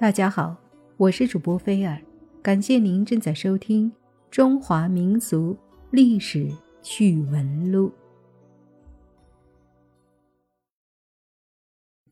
[0.00, 0.56] 大家好，
[0.96, 2.00] 我是主播菲尔，
[2.40, 3.90] 感谢您正在收听
[4.30, 5.58] 《中华民俗
[5.90, 6.48] 历史
[6.80, 7.88] 趣闻录》。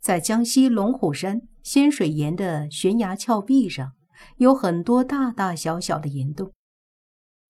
[0.01, 3.93] 在江西龙虎山仙水岩的悬崖峭壁上，
[4.39, 6.51] 有很多大大小小的岩洞。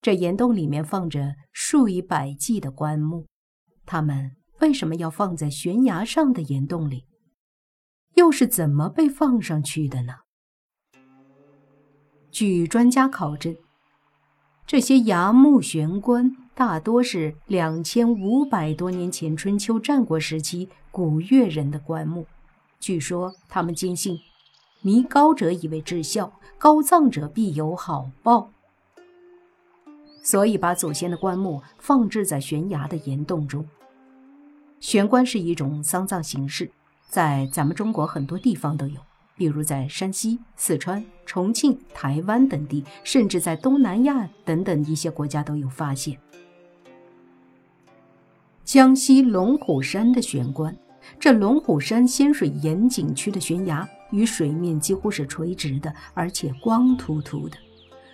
[0.03, 3.25] 这岩洞里面放着数以百计的棺木，
[3.87, 7.07] 它们为什么要放在悬崖上的岩洞里？
[8.16, 10.25] 又是怎么被放上去的呢？
[12.36, 13.57] 据专家考证，
[14.67, 22.27] 这些崖墓悬棺大多是两千五百多年前春秋战国时期古越人的棺木。
[22.79, 24.18] 据说他们坚信，
[24.82, 28.50] 迷高者以为至孝，高葬者必有好报，
[30.22, 33.66] 所以把祖先的棺木放置在悬崖的岩洞中。
[34.78, 36.70] 悬棺是一种丧葬形式，
[37.08, 39.00] 在咱们中国很多地方都有。
[39.36, 46.19] 比如在山西、四川、重庆、台湾等地，甚至在东南亚等等一些国家都有发现。
[48.64, 50.77] 江西龙虎山的悬棺，
[51.20, 57.56] 这龙虎山仙水岩景区的悬崖与水面几乎是垂直的，而且光秃秃的，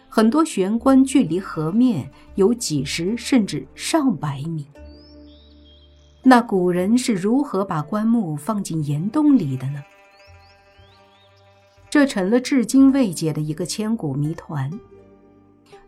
[0.08, 4.66] 很多悬棺距离河面有几十甚至上百米。
[6.22, 9.82] 那古人是如何把棺木放进岩洞里的呢？
[11.92, 14.70] 这成了至今未解的一个千古谜团。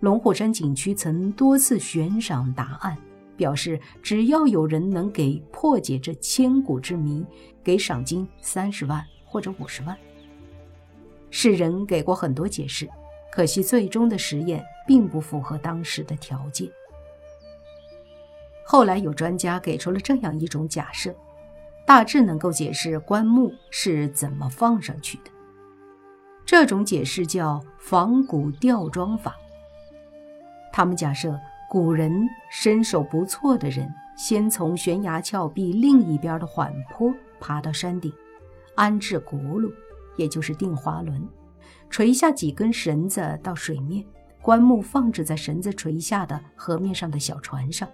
[0.00, 2.94] 龙虎山景区曾多次悬赏答案，
[3.38, 7.24] 表示只要有人能给破解这千古之谜，
[7.62, 9.96] 给赏金三十万或者五十万。
[11.30, 12.86] 世人给过很多解释，
[13.32, 16.68] 可惜最终的实验并不符合当时的条件。
[18.62, 21.14] 后来有专家给出了这样一种假设，
[21.86, 25.30] 大致能够解释棺木是怎么放上去的。
[26.46, 29.34] 这种解释叫仿古吊装法。
[30.72, 31.38] 他们假设
[31.70, 32.12] 古人
[32.50, 38.12] 身手不错的人，先从悬崖峭壁另一边的缓坡爬到山顶，
[38.74, 39.72] 安置轱辘，
[40.16, 41.26] 也就是定滑轮，
[41.88, 44.04] 垂下几根绳子到水面，
[44.42, 47.88] 棺木放置在绳子垂下的河面上的小船上。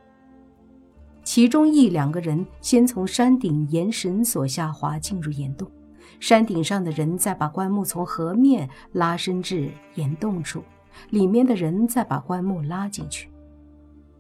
[1.23, 5.71] 其中一两个人先从山顶沿绳索下滑进入岩洞。
[6.19, 10.63] 山顶上的人再把棺木从河面拉伸至岩洞处，
[11.11, 13.29] 里面的人再把棺木拉进去。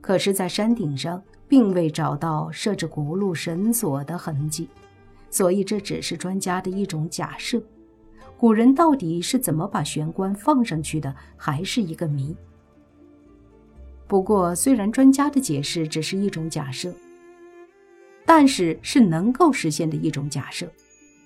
[0.00, 4.68] 可是，在山顶上并未找到设置轱辘绳索的痕迹，
[5.30, 7.62] 所以这只是专家的一种假设。
[8.38, 12.34] 古人到底是怎么把悬棺放上去的，还是一个谜。
[14.06, 16.90] 不过，虽然专家的解释只是一种假设，
[18.24, 20.66] 但是是能够实现的一种假设。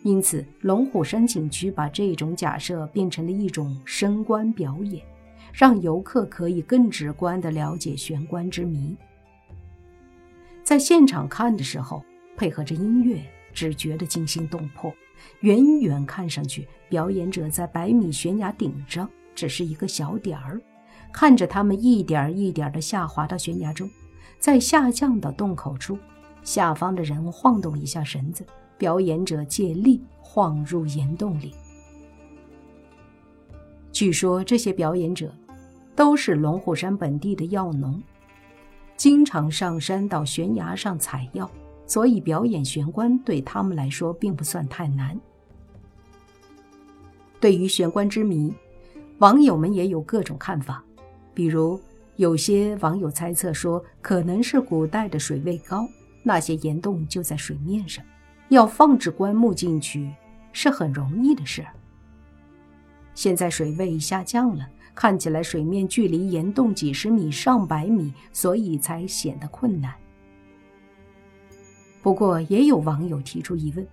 [0.04, 5.02] 因此，龙虎山景区把这种假设变成了一种升棺表演，
[5.50, 8.94] 让游客可以更直观地了解悬棺之谜。
[10.62, 12.04] 在现场看的时候，
[12.36, 13.18] 配合着音乐，
[13.54, 14.94] 只觉得惊心动魄。
[15.40, 20.60] 远远看上去，表演者在百米悬崖顶上只是一个小点儿，
[21.14, 23.88] 看着他们一点一点地下滑到悬崖中，
[24.38, 25.98] 在下降的洞口处，
[26.44, 28.44] 下方的人晃动一下绳子。
[28.76, 31.54] 表演者借力晃入岩洞里。
[33.92, 35.32] 据说这些表演者
[35.94, 38.02] 都是龙虎山本地的药农，
[38.96, 41.48] 经常上山到悬崖上采药，
[41.86, 45.18] 所以表演悬棺对他们来说并不算太难。
[47.38, 48.52] 对于悬棺之谜，
[49.18, 50.84] 网友们也有各种看法。
[51.32, 51.80] 比如，
[52.16, 55.88] 有些网友猜测说，可能是古代的水位高，
[56.24, 58.04] 那些岩洞就在水面上。
[58.48, 60.12] 要放置棺木进去
[60.52, 61.64] 是很容易的事。
[63.14, 69.94] 现在水位下降了，看起来水面距离岩洞几十米、上百米，所以才显得困难。
[72.02, 73.86] 不过，也有网友提出疑问：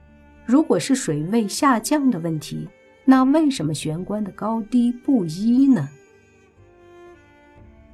[0.45, 2.67] 如果是水位下降的问题，
[3.05, 5.87] 那为什么悬棺的高低不一呢？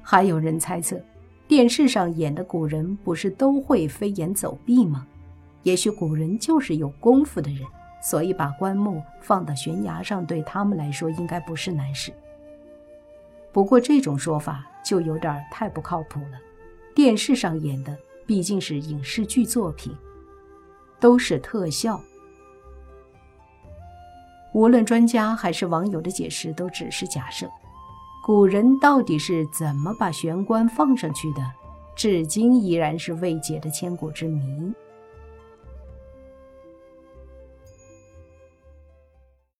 [0.02, 1.00] 还有人猜测，
[1.48, 5.06] 电视上演的古人不是都会飞檐走壁吗？
[5.62, 7.66] 也许古人就是有功夫的人，
[8.02, 12.12] 所以把棺木放到悬崖上，对他们来说应该不是难事。
[13.50, 16.38] 不过这种说法就有点太不靠谱了。
[16.94, 17.96] 电视上演的
[18.26, 19.96] 毕竟是影视剧作品，
[21.00, 21.98] 都是特效。
[24.52, 27.48] 无论专家还是网友的解释，都只是假设。
[28.28, 31.40] 古人到底是怎么把玄关放上去的，
[31.96, 34.70] 至今依然是未解的千古之谜。